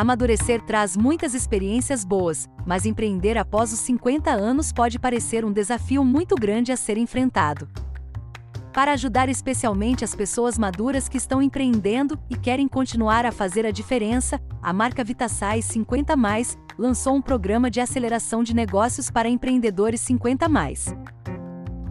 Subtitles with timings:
[0.00, 6.02] Amadurecer traz muitas experiências boas, mas empreender após os 50 anos pode parecer um desafio
[6.02, 7.68] muito grande a ser enfrentado.
[8.72, 13.70] Para ajudar especialmente as pessoas maduras que estão empreendendo e querem continuar a fazer a
[13.70, 20.00] diferença, a marca Vitasai 50 Mais lançou um programa de aceleração de negócios para empreendedores
[20.00, 20.94] 50 mais.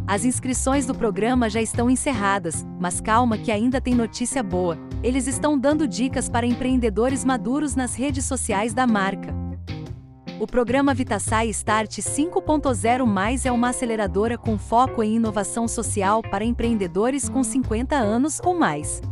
[0.09, 4.75] As inscrições do programa já estão encerradas, mas calma que ainda tem notícia boa.
[5.03, 9.31] Eles estão dando dicas para empreendedores maduros nas redes sociais da marca.
[10.39, 16.43] O programa Vitasai Start 5.0 Mais é uma aceleradora com foco em inovação social para
[16.43, 19.03] empreendedores com 50 anos ou mais.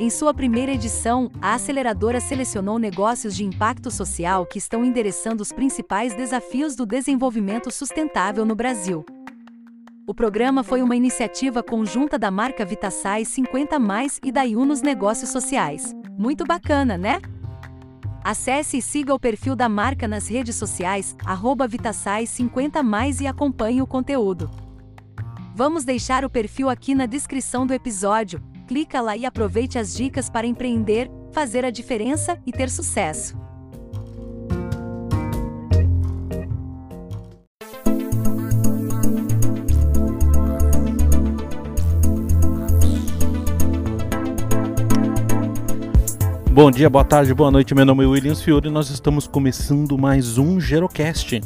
[0.00, 5.52] Em sua primeira edição, a aceleradora selecionou negócios de impacto social que estão endereçando os
[5.52, 9.06] principais desafios do desenvolvimento sustentável no Brasil.
[10.12, 15.30] O programa foi uma iniciativa conjunta da marca Vitasai 50 Mais e da Yunus Negócios
[15.30, 15.96] Sociais.
[16.18, 17.18] Muito bacana, né?
[18.22, 21.16] Acesse e siga o perfil da marca nas redes sociais,
[21.66, 24.50] Vitasai50 e acompanhe o conteúdo.
[25.54, 28.38] Vamos deixar o perfil aqui na descrição do episódio.
[28.68, 33.41] Clica lá e aproveite as dicas para empreender, fazer a diferença e ter sucesso.
[46.52, 47.74] Bom dia, boa tarde, boa noite.
[47.74, 51.40] Meu nome é Williams Fiore e nós estamos começando mais um Gerocast.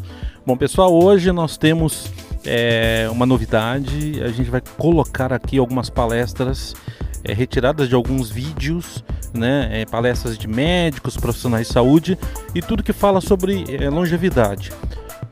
[0.45, 2.11] Bom, pessoal, hoje nós temos
[2.45, 4.21] é, uma novidade.
[4.21, 6.75] A gente vai colocar aqui algumas palestras
[7.23, 9.83] é, retiradas de alguns vídeos, né?
[9.83, 12.19] É, palestras de médicos, profissionais de saúde
[12.53, 14.73] e tudo que fala sobre é, longevidade.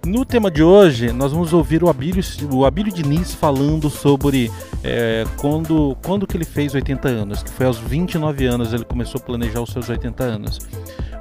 [0.07, 4.51] No tema de hoje, nós vamos ouvir o Abílio, o Abílio Diniz falando sobre
[4.83, 9.19] é, quando, quando que ele fez 80 anos, que foi aos 29 anos ele começou
[9.19, 10.59] a planejar os seus 80 anos.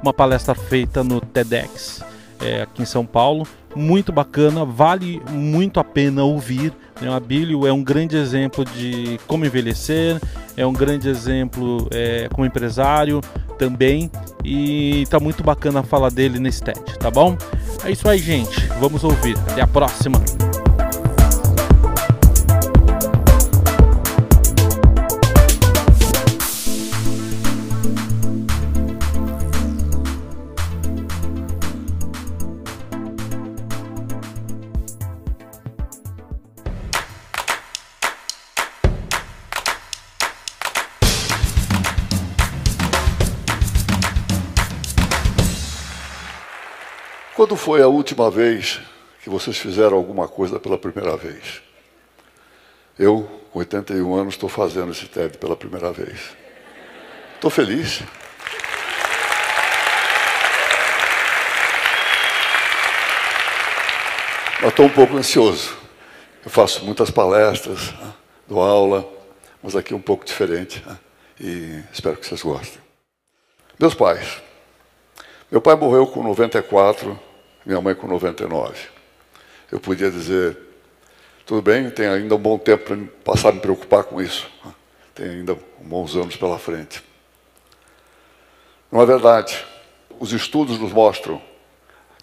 [0.02, 2.04] Uma palestra feita no TEDx,
[2.42, 6.70] é, aqui em São Paulo, muito bacana, vale muito a pena ouvir.
[7.00, 7.08] Né?
[7.08, 10.20] O Abílio é um grande exemplo de como envelhecer,
[10.58, 13.22] é um grande exemplo é, como empresário
[13.58, 14.10] também,
[14.44, 17.36] e tá muito bacana a fala dele nesse TED, tá bom?
[17.84, 18.66] É isso aí, gente.
[18.80, 19.36] Vamos ouvir.
[19.48, 20.22] Até a próxima.
[47.44, 48.80] Quando foi a última vez
[49.22, 51.60] que vocês fizeram alguma coisa pela primeira vez?
[52.98, 56.34] Eu, com 81 anos, estou fazendo esse TED pela primeira vez.
[57.34, 58.00] Estou feliz.
[64.62, 65.76] Mas estou um pouco ansioso.
[66.42, 68.14] Eu faço muitas palestras, né?
[68.48, 69.06] dou aula,
[69.62, 70.82] mas aqui é um pouco diferente.
[70.86, 70.98] Né?
[71.38, 72.80] E espero que vocês gostem.
[73.78, 74.42] Meus pais.
[75.50, 77.33] Meu pai morreu com 94
[77.64, 78.74] minha mãe com 99.
[79.72, 80.56] Eu podia dizer,
[81.46, 84.48] tudo bem, tem ainda um bom tempo para passar a me preocupar com isso.
[85.14, 87.02] Tem ainda bons anos pela frente.
[88.90, 89.64] Não é verdade.
[90.20, 91.40] Os estudos nos mostram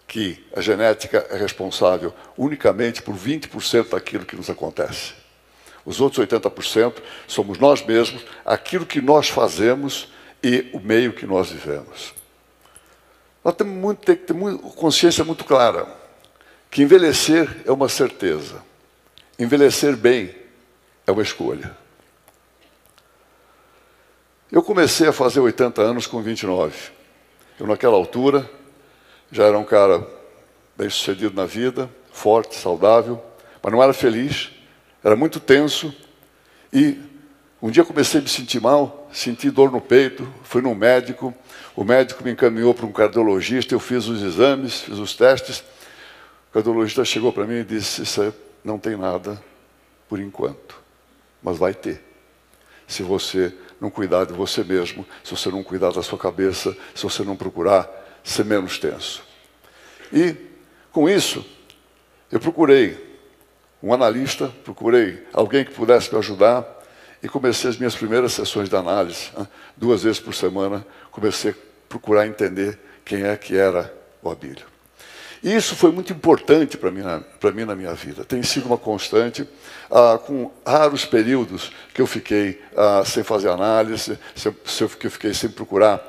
[0.08, 5.14] que a genética é responsável unicamente por 20% daquilo que nos acontece.
[5.86, 6.96] Os outros 80%
[7.28, 10.10] somos nós mesmos, aquilo que nós fazemos
[10.44, 12.14] e o meio que nós vivemos.
[13.44, 15.88] Nós temos muito, que ter muito, consciência muito clara
[16.70, 18.64] que envelhecer é uma certeza.
[19.38, 20.34] Envelhecer bem
[21.06, 21.76] é uma escolha.
[24.50, 26.92] Eu comecei a fazer 80 anos com 29.
[27.60, 28.50] Eu, naquela altura,
[29.32, 30.06] já era um cara
[30.78, 33.22] bem sucedido na vida, forte, saudável,
[33.62, 34.52] mas não era feliz,
[35.04, 35.94] era muito tenso
[36.72, 37.00] e
[37.62, 41.34] um dia comecei a me sentir mal, senti dor no peito, fui no médico,
[41.76, 45.60] o médico me encaminhou para um cardiologista, eu fiz os exames, fiz os testes.
[46.50, 49.42] O cardiologista chegou para mim e disse: Isso não tem nada
[50.10, 50.76] por enquanto,
[51.42, 52.04] mas vai ter.
[52.88, 57.04] Se você não cuidar de você mesmo, se você não cuidar da sua cabeça, se
[57.04, 57.90] você não procurar
[58.24, 59.24] ser menos tenso.
[60.12, 60.36] E,
[60.92, 61.46] com isso,
[62.32, 63.12] eu procurei
[63.82, 66.81] um analista, procurei alguém que pudesse me ajudar
[67.22, 69.30] e comecei as minhas primeiras sessões de análise,
[69.78, 71.56] duas vezes por semana, comecei a
[71.88, 74.72] procurar entender quem é que era o Abílio.
[75.44, 77.02] E isso foi muito importante para mim,
[77.56, 78.24] mim na minha vida.
[78.24, 79.48] Tem sido uma constante,
[79.90, 84.20] ah, com raros períodos que eu fiquei ah, sem fazer análise,
[85.00, 86.00] que eu fiquei sem procurar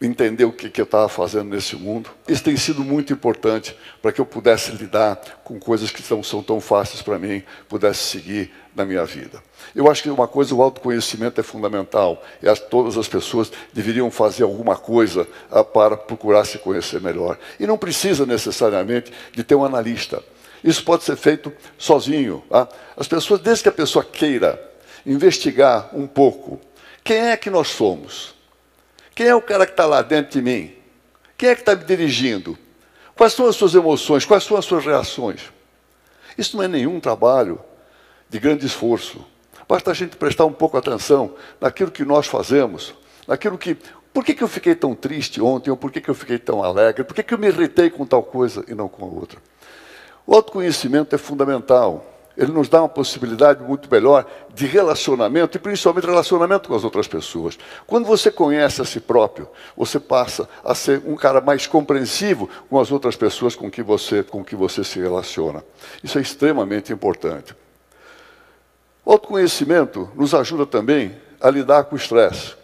[0.00, 2.10] entender o que, que eu estava fazendo nesse mundo.
[2.28, 6.42] Isso tem sido muito importante para que eu pudesse lidar com coisas que não são
[6.42, 9.42] tão fáceis para mim, pudesse seguir na minha vida.
[9.74, 14.10] Eu acho que uma coisa, o autoconhecimento é fundamental e as, todas as pessoas deveriam
[14.10, 17.38] fazer alguma coisa ah, para procurar se conhecer melhor.
[17.58, 20.22] E não precisa necessariamente de ter um analista.
[20.62, 22.42] Isso pode ser feito sozinho.
[22.48, 22.68] Tá?
[22.96, 24.60] As pessoas, desde que a pessoa queira
[25.06, 26.60] investigar um pouco,
[27.02, 28.34] quem é que nós somos?
[29.14, 30.74] Quem é o cara que está lá dentro de mim?
[31.36, 32.58] Quem é que está me dirigindo?
[33.14, 34.24] Quais são as suas emoções?
[34.24, 35.52] Quais são as suas reações?
[36.36, 37.60] Isso não é nenhum trabalho
[38.28, 39.24] de grande esforço.
[39.68, 42.94] Basta a gente prestar um pouco atenção naquilo que nós fazemos,
[43.26, 43.76] naquilo que.
[44.12, 45.70] Por que, que eu fiquei tão triste ontem?
[45.70, 47.02] Ou por que, que eu fiquei tão alegre?
[47.04, 49.40] Por que, que eu me irritei com tal coisa e não com a outra?
[50.26, 56.06] O autoconhecimento é fundamental ele nos dá uma possibilidade muito melhor de relacionamento e principalmente
[56.06, 57.58] relacionamento com as outras pessoas.
[57.86, 62.80] Quando você conhece a si próprio, você passa a ser um cara mais compreensivo com
[62.80, 65.64] as outras pessoas com que você, com que você se relaciona.
[66.02, 67.54] Isso é extremamente importante.
[69.04, 72.63] O autoconhecimento nos ajuda também a lidar com o estresse.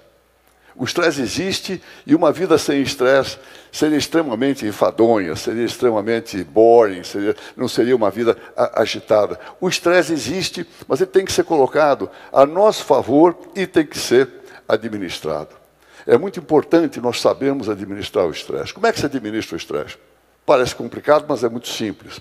[0.76, 3.38] O estresse existe e uma vida sem estresse
[3.72, 8.37] seria extremamente enfadonha, seria extremamente boring, seria, não seria uma vida
[8.75, 9.38] agitada.
[9.61, 13.99] O estresse existe, mas ele tem que ser colocado a nosso favor e tem que
[13.99, 14.28] ser
[14.69, 15.61] administrado.
[16.06, 18.73] É muito importante nós sabermos administrar o estresse.
[18.73, 19.99] Como é que se administra o estresse?
[20.46, 22.20] Parece complicado, mas é muito simples.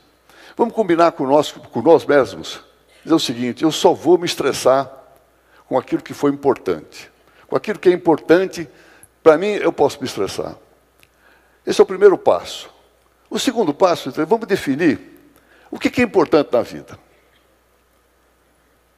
[0.58, 2.60] Vamos combinar com nós, com nós mesmos.
[3.04, 4.92] Dizer o seguinte: eu só vou me estressar
[5.68, 7.10] com aquilo que foi importante
[7.50, 8.70] com aquilo que é importante,
[9.24, 10.56] para mim eu posso me estressar.
[11.66, 12.70] Esse é o primeiro passo.
[13.30, 15.00] O segundo passo, então, vamos definir
[15.70, 16.98] o que é importante na vida.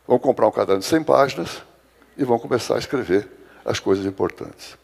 [0.08, 1.64] Vamos comprar um caderno de 100 páginas
[2.18, 3.30] e vamos começar a escrever
[3.64, 4.78] as coisas importantes.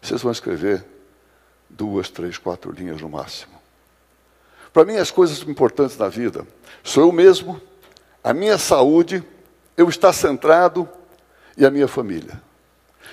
[0.00, 0.84] Vocês vão escrever
[1.68, 3.54] duas, três, quatro linhas no máximo.
[4.72, 6.46] Para mim, as coisas importantes na vida
[6.82, 7.60] sou eu mesmo,
[8.22, 9.24] a minha saúde,
[9.76, 10.88] eu estar centrado
[11.56, 12.40] e a minha família.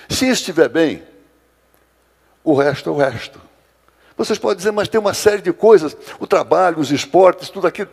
[0.08, 1.02] Se estiver bem,
[2.44, 3.40] o resto é o resto.
[4.16, 7.90] Vocês podem dizer, mas tem uma série de coisas, o trabalho, os esportes, tudo aquilo.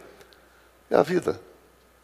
[0.90, 1.40] É a vida.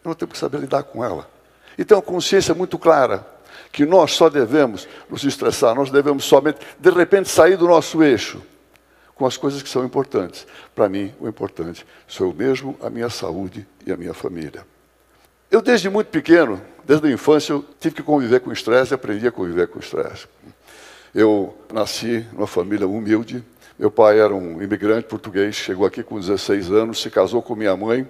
[0.04, 1.30] Eu não tenho que saber lidar com ela.
[1.78, 3.26] E ter uma consciência muito clara
[3.72, 8.42] que nós só devemos nos estressar, nós devemos somente, de repente, sair do nosso eixo
[9.16, 10.46] com as coisas que são importantes.
[10.74, 14.66] Para mim, o importante sou eu mesmo, a minha saúde e a minha família.
[15.50, 19.28] Eu, desde muito pequeno, desde a infância, eu tive que conviver com estresse e aprendi
[19.28, 20.28] a conviver com estresse.
[21.14, 23.44] Eu nasci numa família humilde.
[23.78, 27.76] Meu pai era um imigrante português, chegou aqui com 16 anos, se casou com minha
[27.76, 28.08] mãe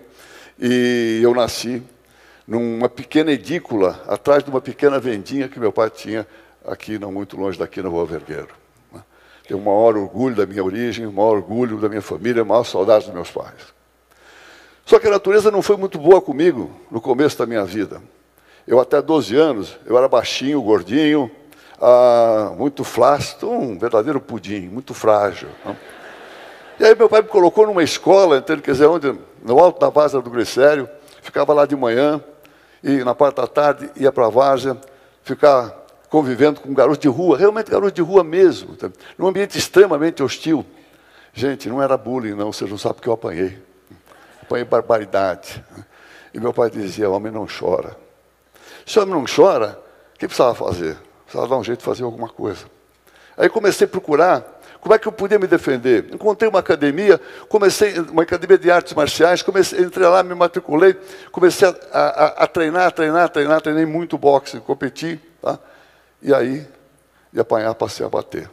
[0.60, 1.82] e eu nasci
[2.48, 6.28] numa pequena edícula, atrás de uma pequena vendinha que meu pai tinha
[6.66, 8.50] aqui, não muito longe daqui, na Rua Vergueiro.
[9.48, 12.64] Tenho o maior orgulho da minha origem, o maior orgulho da minha família, a maior
[12.64, 13.74] saudade dos meus pais.
[14.86, 18.02] Só que a natureza não foi muito boa comigo no começo da minha vida.
[18.68, 21.30] Eu até 12 anos, eu era baixinho, gordinho,
[21.80, 25.50] ah, muito flácido, um verdadeiro pudim, muito frágil.
[25.64, 25.76] Não?
[26.80, 28.62] E aí meu pai me colocou numa escola, entende?
[28.62, 30.90] quer dizer, onde, no alto da Várzea do Glicério,
[31.22, 32.22] ficava lá de manhã,
[32.84, 34.78] e na parte da tarde ia para a Várzea,
[35.24, 35.74] ficar
[36.10, 38.94] convivendo com garotos de rua, realmente garotos de rua mesmo, entende?
[39.18, 40.66] num ambiente extremamente hostil.
[41.34, 43.58] Gente, não era bullying não, vocês não sabem que eu apanhei
[44.46, 45.64] apanhei barbaridade.
[46.34, 47.98] E meu pai dizia: homem não chora.
[48.86, 49.80] Se o homem não chora,
[50.14, 50.98] o que precisava fazer?
[51.24, 52.66] Precisava dar um jeito de fazer alguma coisa.
[53.38, 56.14] Aí comecei a procurar como é que eu podia me defender.
[56.14, 60.96] Encontrei uma academia, comecei uma academia de artes marciais, comecei, entrei lá, me matriculei,
[61.32, 65.58] comecei a, a, a treinar, treinar, treinar, treinei muito boxe, competi, tá?
[66.22, 66.68] e aí,
[67.34, 68.48] de apanhar, passei a bater.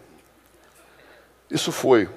[1.51, 2.09] Isso foi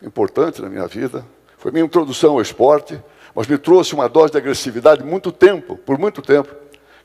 [0.00, 1.26] importante na minha vida,
[1.58, 3.02] foi minha introdução ao esporte,
[3.34, 6.54] mas me trouxe uma dose de agressividade muito tempo, por muito tempo,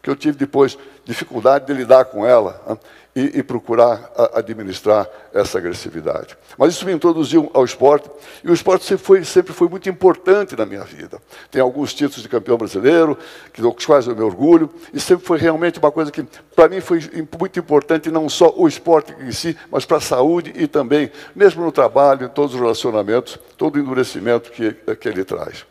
[0.09, 2.79] que eu tive depois dificuldade de lidar com ela
[3.15, 6.35] e, e, procurar a, administrar essa agressividade.
[6.57, 8.09] Mas isso me introduziu ao esporte,
[8.43, 11.21] e o esporte sempre foi, sempre foi muito importante na minha vida.
[11.51, 13.17] Tem alguns títulos de campeão brasileiro,
[13.53, 16.23] que, dos quais eu me orgulho, e sempre foi realmente uma coisa que,
[16.55, 16.99] para mim, foi
[17.39, 21.63] muito importante, não só o esporte em si, mas para a saúde e também, mesmo
[21.63, 25.65] no trabalho, em todos os relacionamentos, todo o endurecimento que, que ele traz.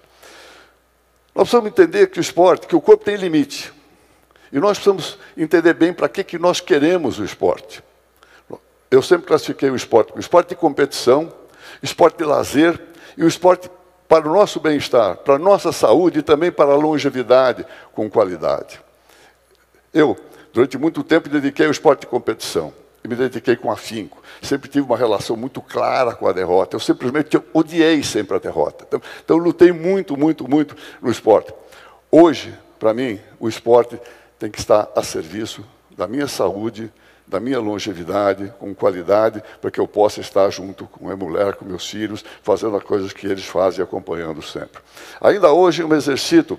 [1.34, 3.77] Nós precisamos entender que o esporte, que o corpo tem limite.
[4.52, 7.82] E nós precisamos entender bem para que, que nós queremos o esporte.
[8.90, 11.32] Eu sempre classifiquei o esporte como esporte de competição,
[11.82, 12.80] esporte de lazer
[13.16, 13.70] e o esporte
[14.08, 18.80] para o nosso bem-estar, para a nossa saúde e também para a longevidade com qualidade.
[19.92, 20.16] Eu,
[20.52, 22.72] durante muito tempo, dediquei ao esporte de competição.
[23.04, 24.20] e me dediquei com afinco.
[24.42, 26.74] Sempre tive uma relação muito clara com a derrota.
[26.74, 28.84] Eu simplesmente odiei sempre a derrota.
[28.88, 31.52] Então, então lutei muito, muito, muito no esporte.
[32.10, 34.00] Hoje, para mim, o esporte
[34.38, 35.64] tem que estar a serviço
[35.96, 36.92] da minha saúde,
[37.26, 41.54] da minha longevidade, com qualidade, para que eu possa estar junto com a minha mulher,
[41.56, 44.80] com meus filhos, fazendo as coisas que eles fazem e acompanhando sempre.
[45.20, 46.58] Ainda hoje eu me exercito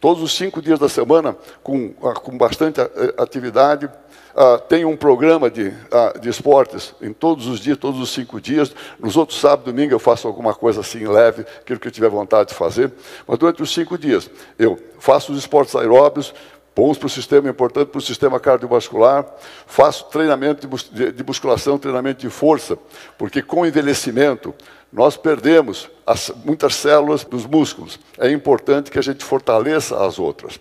[0.00, 3.88] todos os cinco dias da semana com, ah, com bastante eh, atividade.
[4.32, 8.40] Uh, tenho um programa de, uh, de esportes em todos os dias, todos os cinco
[8.40, 8.72] dias.
[8.98, 12.08] Nos outros sábados e domingo eu faço alguma coisa assim leve, aquilo que eu tiver
[12.08, 12.92] vontade de fazer.
[13.26, 16.32] Mas durante os cinco dias eu faço os esportes aeróbios,
[16.80, 19.26] bons para o sistema, importante para o sistema cardiovascular.
[19.66, 22.78] Faço treinamento de musculação, treinamento de força,
[23.18, 24.54] porque com o envelhecimento
[24.90, 28.00] nós perdemos as, muitas células dos músculos.
[28.18, 30.58] É importante que a gente fortaleça as outras.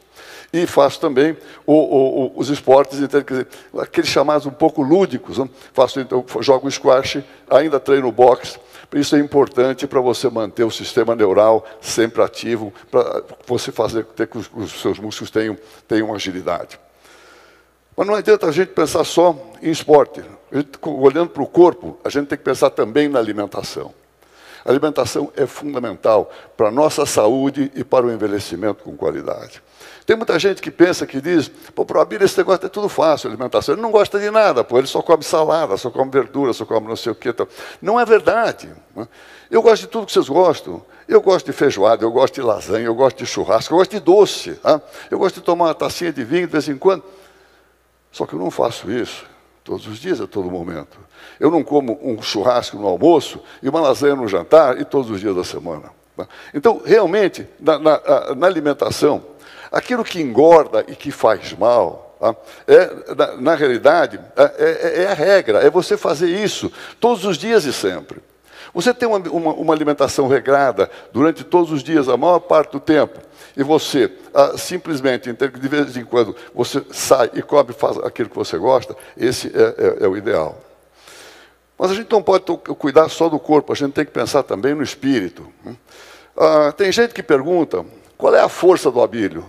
[0.51, 5.37] E faço também o, o, o, os esportes, então, dizer, aqueles chamados um pouco lúdicos.
[5.37, 5.47] Né?
[5.73, 8.59] Faço, então, jogo squash, ainda treino boxe,
[8.93, 14.27] isso é importante para você manter o sistema neural sempre ativo, para você fazer ter
[14.27, 15.55] que os, os seus músculos tenham,
[15.87, 16.79] tenham agilidade.
[17.95, 20.23] Mas não adianta a gente pensar só em esporte.
[20.51, 23.93] Gente, olhando para o corpo, a gente tem que pensar também na alimentação.
[24.69, 29.63] A alimentação é fundamental para a nossa saúde e para o envelhecimento com qualidade.
[30.05, 32.87] Tem muita gente que pensa, que diz, pô, para o Abílio esse negócio é tudo
[32.87, 33.73] fácil, alimentação.
[33.73, 36.87] Ele não gosta de nada, pô, ele só come salada, só come verdura, só come
[36.87, 37.33] não sei o quê.
[37.81, 38.69] Não é verdade.
[38.95, 39.07] Né?
[39.49, 40.85] Eu gosto de tudo que vocês gostam.
[41.07, 43.99] Eu gosto de feijoada, eu gosto de lasanha, eu gosto de churrasco, eu gosto de
[43.99, 44.51] doce.
[44.51, 44.79] Tá?
[45.09, 47.03] Eu gosto de tomar uma tacinha de vinho de vez em quando.
[48.11, 49.28] Só que eu não faço isso
[49.63, 50.99] todos os dias, a todo momento.
[51.39, 55.19] Eu não como um churrasco no almoço e uma lasanha no jantar e todos os
[55.19, 55.91] dias da semana.
[56.53, 58.01] Então, realmente, na, na,
[58.35, 59.23] na alimentação,
[59.71, 62.35] Aquilo que engorda e que faz mal, tá?
[62.67, 67.37] é, na, na realidade, é, é, é, a regra, é você fazer isso todos os
[67.37, 68.19] dias e sempre.
[68.73, 72.79] Você tem uma, uma, uma, alimentação regrada durante todos os dias, a maior parte do
[72.79, 73.19] tempo,
[73.57, 78.35] e você ah, simplesmente, de vez em quando, você sai e come faz aquilo que
[78.35, 80.57] você gosta, esse é, é, é o ideal.
[81.77, 82.43] Mas a gente não pode
[82.77, 85.47] cuidar só do corpo, a gente tem que pensar também no espírito.
[85.63, 85.75] Né?
[86.37, 87.85] Ah, tem gente que pergunta
[88.17, 89.45] qual é a força do abílio.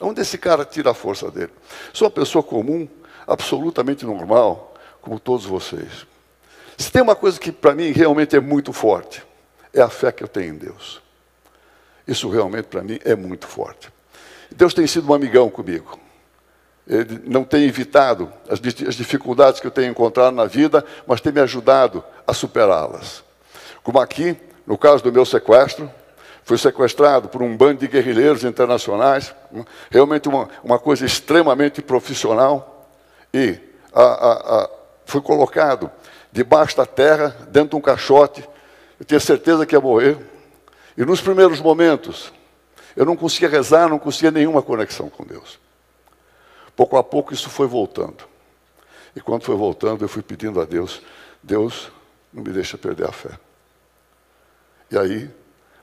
[0.00, 1.52] Onde esse cara tira a força dele?
[1.92, 2.88] Sou uma pessoa comum,
[3.26, 6.06] absolutamente normal, como todos vocês.
[6.78, 9.26] Se tem uma coisa que para mim realmente é muito forte,
[9.74, 11.02] é a fé que eu tenho em Deus.
[12.06, 13.92] Isso realmente para mim é muito forte.
[14.50, 15.98] Deus tem sido um amigão comigo.
[16.86, 21.40] Ele não tem evitado as, dificuldades que eu tenho encontrado na vida, mas tem me
[21.40, 23.22] ajudado a superá-las.
[23.82, 25.90] Como aqui, no caso do meu sequestro,
[26.44, 29.66] foi sequestrado por um bando de guerrilheiros internacionais, né?
[29.90, 32.88] realmente uma, uma coisa extremamente profissional,
[33.34, 33.58] e
[33.92, 34.70] a, a, a,
[35.04, 35.90] foi colocado
[36.32, 38.48] debaixo da terra, dentro de um caixote,
[38.98, 40.18] eu tinha certeza que ia morrer,
[40.96, 42.32] e nos primeiros momentos,
[42.96, 45.58] eu não conseguia rezar, não conseguia nenhuma conexão com Deus.
[46.74, 48.24] Pouco a pouco isso foi voltando.
[49.14, 51.02] E quando foi voltando, eu fui pedindo a Deus,
[51.42, 51.90] Deus,
[52.32, 53.30] não me deixa perder a fé.
[54.90, 55.30] E aí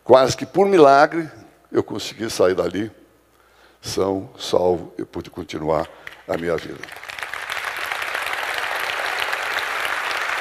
[0.05, 1.27] Quase que por milagre
[1.71, 2.91] eu consegui sair dali,
[3.81, 5.89] são, salvo e pude continuar
[6.27, 7.04] a minha vida.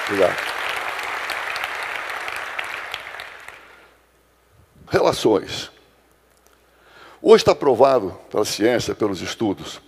[0.06, 0.36] Obrigado.
[4.88, 5.70] Relações.
[7.20, 9.80] Hoje está provado pela ciência, pelos estudos,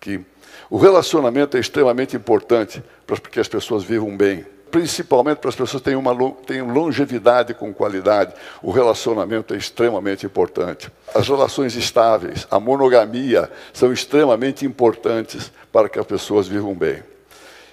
[0.00, 0.20] que
[0.70, 5.80] o relacionamento é extremamente importante para que as pessoas vivam bem principalmente para as pessoas
[5.80, 8.34] que tenham, uma, tenham longevidade com qualidade.
[8.62, 10.90] O relacionamento é extremamente importante.
[11.14, 17.02] As relações estáveis, a monogamia, são extremamente importantes para que as pessoas vivam bem.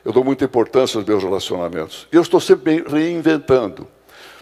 [0.04, 2.08] Eu dou muita importância aos meus relacionamentos.
[2.12, 3.88] E eu estou sempre reinventando.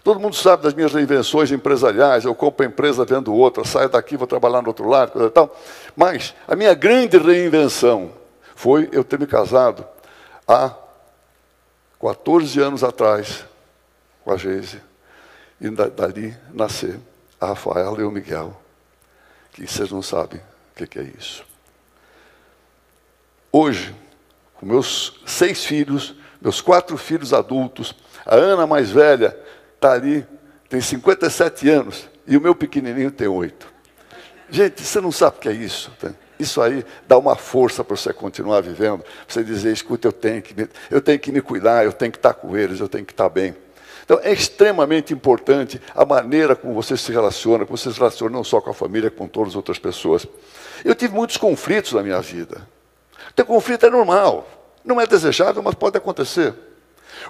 [0.03, 4.18] Todo mundo sabe das minhas reinvenções empresariais, eu compro a empresa vendo outra, saio daqui,
[4.18, 5.56] vou trabalhar no outro lado, coisa e tal.
[5.96, 8.12] Mas a minha grande reinvenção
[8.56, 9.86] foi eu ter me casado
[10.48, 10.74] há
[12.00, 13.46] 14 anos atrás,
[14.24, 14.82] com a Geise,
[15.60, 17.00] e dali nascer
[17.39, 18.60] a Rafaela e o Miguel,
[19.51, 20.41] que vocês não sabem
[20.80, 21.46] o que é isso.
[23.51, 23.94] Hoje,
[24.62, 29.36] com meus seis filhos, meus quatro filhos adultos, a Ana mais velha
[29.74, 30.25] está ali,
[30.70, 33.68] tem 57 anos, e o meu pequenininho tem oito.
[34.51, 35.91] Gente, você não sabe o que é isso.
[36.00, 36.12] Tá?
[36.39, 39.03] Isso aí dá uma força para você continuar vivendo.
[39.27, 42.20] Você dizer, escuta, eu tenho, que me, eu tenho que me cuidar, eu tenho que
[42.20, 43.56] estar com eles, eu tenho que estar bem.
[44.03, 48.44] Então é extremamente importante a maneira como você se relaciona, como você se relaciona não
[48.44, 50.27] só com a família, com todas as outras pessoas.
[50.86, 52.68] Eu tive muitos conflitos na minha vida.
[53.35, 54.47] Ter conflito é normal.
[54.83, 56.53] Não é desejável, mas pode acontecer.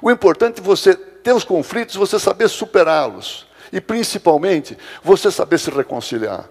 [0.01, 3.48] O importante é você ter os conflitos, você saber superá-los.
[3.72, 6.50] E principalmente, você saber se reconciliar.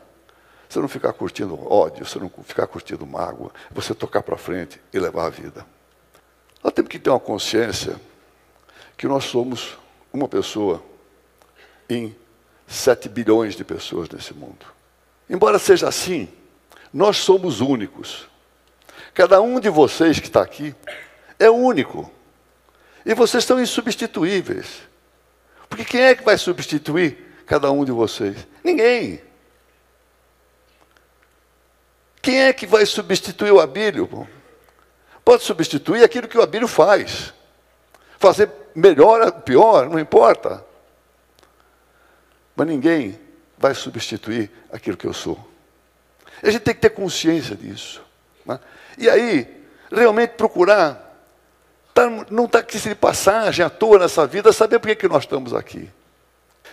[0.69, 4.99] Você não ficar curtindo ódio, você não ficar curtindo mágoa, você tocar para frente e
[5.01, 5.67] levar a vida.
[6.63, 7.97] Nós temos que ter uma consciência
[8.97, 9.77] que nós somos
[10.13, 10.83] uma pessoa
[11.89, 12.15] em
[12.67, 14.65] 7 bilhões de pessoas nesse mundo.
[15.29, 16.29] Embora seja assim,
[16.93, 18.29] nós somos únicos.
[19.21, 20.75] Cada um de vocês que está aqui
[21.39, 22.11] é único.
[23.05, 24.81] E vocês são insubstituíveis.
[25.69, 28.35] Porque quem é que vai substituir cada um de vocês?
[28.65, 29.21] Ninguém.
[32.23, 34.27] Quem é que vai substituir o Abílio?
[35.23, 37.35] Pode substituir aquilo que o Abílio faz.
[38.19, 40.65] Fazer melhor, pior, não importa.
[42.57, 43.21] Mas ninguém
[43.59, 45.39] vai substituir aquilo que eu sou.
[46.43, 48.09] A gente tem que ter consciência disso.
[48.45, 48.59] Né?
[48.99, 51.11] E aí, realmente procurar
[51.95, 55.25] tá, não está aqui de passagem à toa nessa vida, saber por que, que nós
[55.25, 55.91] estamos aqui.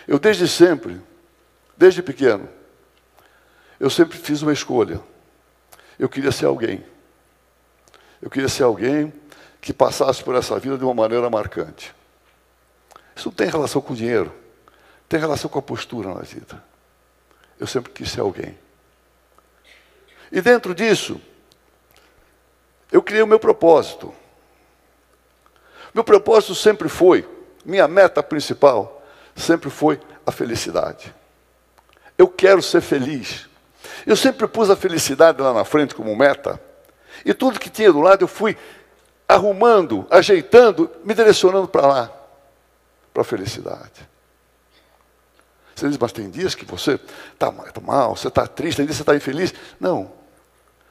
[0.07, 1.01] Eu desde sempre,
[1.75, 2.47] desde pequeno,
[3.79, 5.00] eu sempre fiz uma escolha.
[6.00, 6.83] Eu queria ser alguém.
[8.21, 9.13] Eu queria ser alguém
[9.59, 11.93] que passasse por essa vida de uma maneira marcante.
[13.15, 14.33] Isso não tem relação com o dinheiro,
[15.09, 16.63] tem relação com a postura na vida.
[17.59, 18.57] Eu sempre quis ser alguém.
[20.31, 21.19] E dentro disso,
[22.91, 24.13] eu criei o meu propósito.
[25.94, 27.27] Meu propósito sempre foi,
[27.65, 29.03] minha meta principal,
[29.36, 31.13] sempre foi a felicidade.
[32.17, 33.48] Eu quero ser feliz.
[34.06, 36.60] Eu sempre pus a felicidade lá na frente como meta.
[37.25, 38.58] E tudo que tinha do lado eu fui
[39.27, 42.12] arrumando, ajeitando, me direcionando para lá,
[43.13, 44.08] para a felicidade.
[45.75, 47.00] Você diz, mas tem dias que você
[47.34, 49.53] está tá mal, você está triste, tem dias que você está infeliz.
[49.79, 50.12] Não.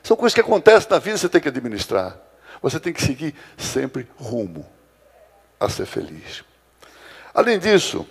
[0.07, 2.17] São coisas que acontecem na vida, você tem que administrar.
[2.63, 4.65] Você tem que seguir sempre rumo
[5.59, 6.45] a ser feliz.
[7.35, 8.07] Além disso,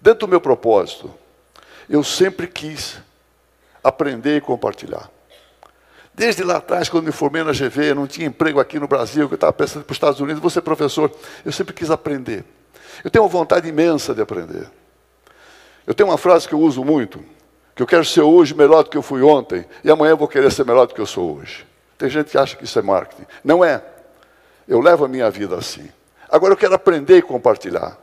[0.00, 1.14] dentro do meu propósito,
[1.88, 2.98] eu sempre quis
[3.84, 5.08] aprender e compartilhar.
[6.12, 9.34] Desde lá atrás, quando me formei na GV, não tinha emprego aqui no Brasil, que
[9.34, 11.08] eu estava pensando para os Estados Unidos, você professor,
[11.44, 12.44] eu sempre quis aprender.
[13.04, 14.68] Eu tenho uma vontade imensa de aprender.
[15.86, 17.24] Eu tenho uma frase que eu uso muito,
[17.74, 20.28] que eu quero ser hoje melhor do que eu fui ontem, e amanhã eu vou
[20.28, 21.66] querer ser melhor do que eu sou hoje.
[21.98, 23.26] Tem gente que acha que isso é marketing.
[23.42, 23.82] Não é.
[24.66, 25.88] Eu levo a minha vida assim.
[26.28, 27.98] Agora eu quero aprender e compartilhar.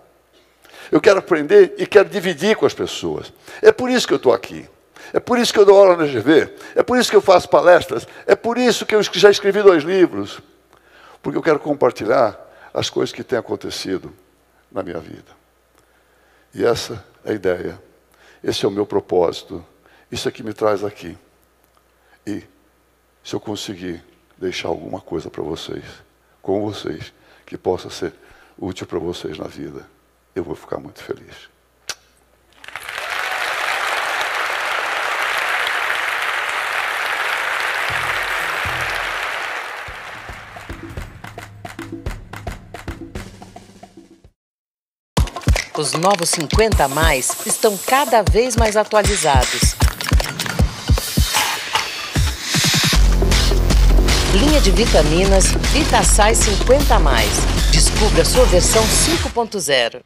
[0.91, 3.31] Eu quero aprender e quero dividir com as pessoas.
[3.61, 4.67] É por isso que eu estou aqui.
[5.13, 6.53] É por isso que eu dou aula na GV.
[6.75, 8.07] É por isso que eu faço palestras.
[8.25, 10.41] É por isso que eu já escrevi dois livros.
[11.21, 12.39] Porque eu quero compartilhar
[12.73, 14.13] as coisas que têm acontecido
[14.71, 15.31] na minha vida.
[16.53, 17.90] E essa é a ideia.
[18.43, 19.63] Esse é o meu propósito.
[20.11, 21.17] Isso é que me traz aqui.
[22.25, 22.43] E
[23.23, 24.03] se eu conseguir
[24.37, 25.85] deixar alguma coisa para vocês,
[26.41, 27.13] com vocês,
[27.45, 28.13] que possa ser
[28.57, 29.87] útil para vocês na vida,
[30.35, 31.49] eu vou ficar muito feliz.
[45.81, 49.75] Os novos 50 a mais estão cada vez mais atualizados.
[54.35, 57.31] Linha de vitaminas Vitasai 50 a mais.
[57.71, 60.01] Descubra sua versão 5.0.